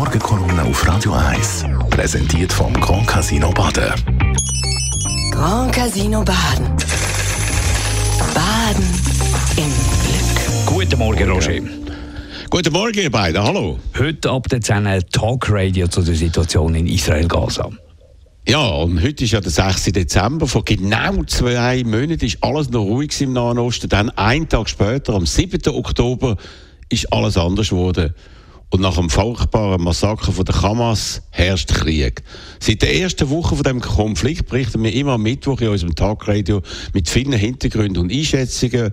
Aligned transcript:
Morgenkolumne 0.00 0.62
auf 0.62 0.88
Radio 0.88 1.12
1. 1.12 1.66
Präsentiert 1.90 2.50
vom 2.50 2.72
Grand 2.72 3.06
Casino 3.06 3.50
Baden. 3.50 3.92
Grand 5.30 5.74
Casino 5.74 6.24
Baden. 6.24 6.74
Baden 8.34 8.84
im 9.58 9.70
Glück. 10.06 10.64
Guten 10.64 10.98
Morgen, 10.98 11.30
Roger. 11.30 11.60
Guten 12.48 12.72
Morgen, 12.72 12.98
ihr 12.98 13.10
beiden. 13.10 13.42
Hallo. 13.42 13.78
Heute 13.98 14.30
ab 14.30 14.48
der 14.48 14.62
10 14.62 15.04
Talkradio 15.12 15.86
zu 15.88 16.00
der 16.00 16.14
Situation 16.14 16.74
in 16.74 16.86
Israel-Gaza. 16.86 17.68
Ja, 18.48 18.66
und 18.68 19.02
heute 19.02 19.24
ist 19.24 19.32
ja 19.32 19.42
der 19.42 19.50
6. 19.50 19.82
Dezember. 19.92 20.46
Vor 20.46 20.64
genau 20.64 21.24
zwei 21.24 21.84
Monaten 21.84 22.24
ist 22.24 22.42
alles 22.42 22.70
noch 22.70 22.84
ruhig 22.84 23.20
im 23.20 23.34
Nahen 23.34 23.58
Osten. 23.58 23.90
Dann 23.90 24.08
einen 24.08 24.48
Tag 24.48 24.70
später, 24.70 25.12
am 25.12 25.26
7. 25.26 25.60
Oktober, 25.74 26.38
ist 26.88 27.12
alles 27.12 27.36
anders 27.36 27.68
geworden. 27.68 28.14
Und 28.72 28.82
nach 28.82 28.94
dem 28.94 29.10
furchtbaren 29.10 29.82
Massaker 29.82 30.30
von 30.30 30.44
der 30.44 30.62
Hamas 30.62 31.22
herrscht 31.30 31.74
Krieg. 31.74 32.22
Seit 32.60 32.82
der 32.82 32.94
ersten 32.94 33.28
Woche 33.28 33.56
von 33.56 33.64
dem 33.64 33.80
Konflikt 33.80 34.48
berichten 34.48 34.82
wir 34.84 34.92
immer 34.92 35.14
am 35.14 35.22
Mittwoch 35.22 35.60
in 35.60 35.68
unserem 35.68 35.96
Tagradio 35.96 36.62
mit 36.94 37.08
vielen 37.10 37.32
Hintergründen 37.32 38.00
und 38.00 38.12
Einschätzungen 38.12 38.92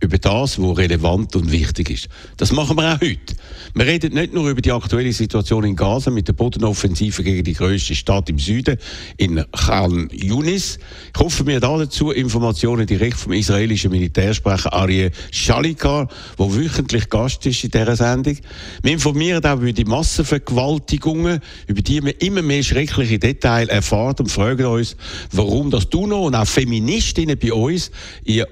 über 0.00 0.18
das, 0.18 0.58
was 0.58 0.78
relevant 0.78 1.36
und 1.36 1.52
wichtig 1.52 1.90
ist. 1.90 2.08
Das 2.38 2.52
machen 2.52 2.76
wir 2.78 2.94
auch 2.94 3.00
heute. 3.00 3.36
Wir 3.74 3.86
reden 3.86 4.14
nicht 4.14 4.34
nur 4.34 4.48
über 4.48 4.60
die 4.60 4.72
aktuelle 4.72 5.12
Situation 5.12 5.64
in 5.64 5.76
Gaza 5.76 6.10
mit 6.10 6.28
der 6.28 6.32
Bodenoffensive 6.32 7.22
gegen 7.22 7.44
die 7.44 7.52
grösste 7.52 7.94
Stadt 7.94 8.28
im 8.28 8.38
Süden, 8.38 8.78
in 9.16 9.44
Khan 9.52 10.08
Yunis. 10.12 10.78
Ich 11.14 11.20
hoffe 11.20 11.44
mir 11.44 11.60
dazu 11.60 12.10
Informationen 12.10 12.86
direkt 12.86 13.16
vom 13.16 13.32
israelischen 13.32 13.90
Militärsprecher 13.90 14.72
Ariel 14.72 15.10
Shalikar, 15.30 16.08
der 16.38 16.54
wöchentlich 16.54 17.08
Gast 17.08 17.46
ist 17.46 17.62
in 17.64 17.70
dieser 17.70 17.96
Sendung. 17.96 18.36
Wir 18.82 18.92
informieren 18.92 19.44
auch 19.44 19.60
über 19.60 19.72
die 19.72 19.84
Massenvergewaltigungen, 19.84 21.40
über 21.66 21.82
die 21.82 22.02
wir 22.02 22.20
immer 22.22 22.42
mehr 22.42 22.62
schreckliche 22.62 23.18
Details 23.18 23.68
erfahren 23.68 24.16
und 24.18 24.30
fragen 24.30 24.66
uns, 24.66 24.96
warum 25.32 25.70
das 25.70 25.88
du 25.88 26.06
noch 26.06 26.24
und 26.24 26.34
auch 26.34 26.46
Feministinnen 26.46 27.38
bei 27.38 27.52
uns 27.52 27.90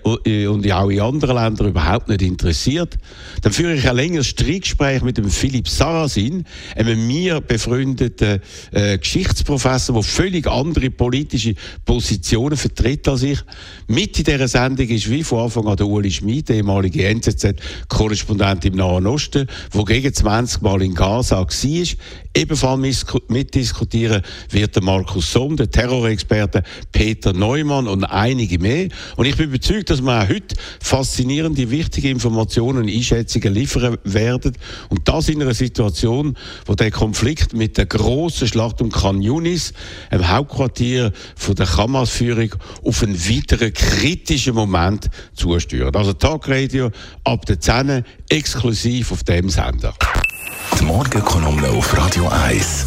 und 0.05 0.73
auch 0.73 0.91
in 0.91 1.01
anderen 1.01 1.37
Ländern 1.37 1.69
überhaupt 1.69 2.09
nicht 2.09 2.23
interessiert. 2.23 2.99
Dann 3.43 3.53
führe 3.53 3.75
ich 3.75 3.89
ein 3.89 3.97
längeres 3.97 4.29
Streitgespräch 4.29 4.86
mit 5.03 5.19
dem 5.19 5.31
Philipp 5.31 5.69
Sarasin, 5.69 6.45
einem 6.75 7.07
mir 7.07 7.41
befreundeten 7.41 8.41
äh, 8.73 8.99
Geschichtsprofessor, 8.99 9.95
der 9.95 10.03
völlig 10.03 10.47
andere 10.47 10.91
politische 10.91 11.55
Positionen 11.85 12.57
vertritt 12.57 13.07
als 13.09 13.23
ich. 13.23 13.39
Mit 13.89 14.19
in 14.19 14.25
dieser 14.25 14.49
Sendung 14.49 14.89
ist 14.89 15.11
wie 15.11 15.23
von 15.23 15.45
Anfang 15.45 15.67
an 15.67 15.77
der 15.77 15.87
Uli 15.87 16.11
Schmid, 16.11 16.49
der 16.49 16.57
ehemalige 16.57 17.07
NZZ-Korrespondent 17.07 18.65
im 18.65 18.77
Nahen 18.77 19.07
Osten, 19.07 19.47
der 19.75 19.85
gegen 19.85 20.13
20 20.13 20.63
Mal 20.63 20.83
in 20.83 20.95
Gaza 20.95 21.39
war. 21.39 21.47
Ebenfalls 22.37 23.07
mitdiskutieren 23.29 24.23
wird 24.51 24.77
der 24.77 24.83
Markus 24.83 25.33
Somm, 25.33 25.57
der 25.57 25.71
Terrorexperte 25.71 26.63
Peter 26.93 27.33
Neumann 27.33 27.89
und 27.89 28.05
einige 28.05 28.59
mehr. 28.59 28.89
Und 29.17 29.25
ich 29.25 29.37
bin 29.37 29.47
überzeugt, 29.47 29.89
dass 29.89 30.03
wir 30.03 30.23
auch 30.23 30.29
heute 30.29 30.55
faszinierende, 30.81 31.71
wichtige 31.71 32.11
Informationen 32.11 32.79
und 32.79 32.91
Einschätzungen 32.91 33.55
liefern 33.55 33.97
werden. 34.05 34.53
Und 34.89 35.09
das 35.09 35.29
in 35.29 35.43
einer 35.43 35.55
Situation, 35.55 36.37
wo 36.67 36.75
der 36.75 36.91
Konflikt 36.91 37.53
mit 37.53 37.79
der 37.79 37.87
grossen 37.87 38.49
Schlacht 38.49 38.81
um 38.81 38.91
Khan 38.91 39.23
Yunis, 39.23 39.73
im 40.11 40.29
Hauptquartier 40.29 41.13
von 41.37 41.55
der 41.55 41.77
Hamas-Führung, 41.77 42.55
auf 42.85 43.03
einen 43.03 43.19
weiteren 43.19 43.73
kritischen 43.73 44.55
Moment 44.55 45.09
zusteuert. 45.35 45.97
Also 45.97 46.13
Tagradio 46.13 46.91
ab 47.25 47.47
der 47.47 47.61
10 47.61 48.05
exklusiv 48.29 49.13
auf 49.13 49.25
dem 49.25 49.49
Sender. 49.49 49.95
Die 50.79 50.85
Morgenkolumne 50.85 51.69
auf 51.71 51.97
Radio 51.97 52.29
1. 52.29 52.87